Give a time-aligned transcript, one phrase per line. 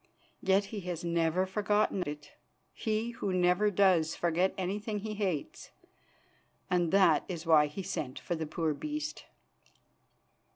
[0.41, 2.31] Yet he has never forgotten it,
[2.73, 5.69] he who never does forget anything he hates,
[6.71, 9.25] and that is why he sent for the poor beast."